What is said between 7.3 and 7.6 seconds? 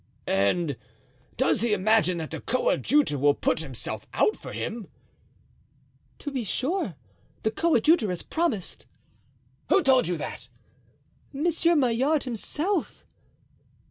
the